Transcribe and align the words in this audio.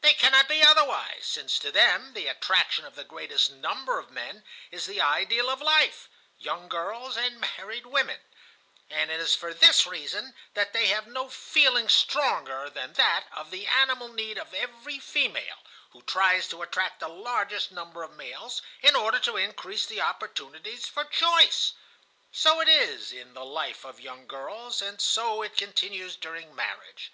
They 0.00 0.14
cannot 0.14 0.48
be 0.48 0.64
otherwise, 0.64 1.24
since 1.26 1.56
to 1.60 1.70
them 1.70 2.12
the 2.14 2.26
attraction 2.26 2.84
of 2.84 2.96
the 2.96 3.04
greatest 3.04 3.52
number 3.52 4.00
of 4.00 4.10
men 4.10 4.42
is 4.72 4.86
the 4.86 5.00
ideal 5.00 5.48
of 5.48 5.62
life 5.62 6.08
(young 6.40 6.68
girls 6.68 7.16
and 7.16 7.38
married 7.40 7.86
women), 7.86 8.18
and 8.90 9.12
it 9.12 9.20
is 9.20 9.36
for 9.36 9.54
this 9.54 9.86
reason 9.86 10.34
that 10.54 10.72
they 10.72 10.88
have 10.88 11.06
no 11.06 11.28
feeling 11.30 11.88
stronger 11.88 12.68
than 12.68 12.94
that 12.94 13.28
of 13.30 13.52
the 13.52 13.64
animal 13.68 14.08
need 14.12 14.38
of 14.38 14.52
every 14.52 14.98
female 14.98 15.62
who 15.90 16.02
tries 16.02 16.48
to 16.48 16.62
attract 16.62 16.98
the 16.98 17.06
largest 17.06 17.70
number 17.70 18.02
of 18.02 18.10
males 18.16 18.62
in 18.82 18.96
order 18.96 19.20
to 19.20 19.36
increase 19.36 19.86
the 19.86 20.00
opportunities 20.00 20.86
for 20.88 21.04
choice. 21.04 21.74
So 22.32 22.58
it 22.60 22.66
is 22.66 23.12
in 23.12 23.34
the 23.34 23.44
life 23.44 23.84
of 23.84 24.00
young 24.00 24.26
girls, 24.26 24.82
and 24.82 25.00
so 25.00 25.42
it 25.42 25.56
continues 25.56 26.16
during 26.16 26.56
marriage. 26.56 27.12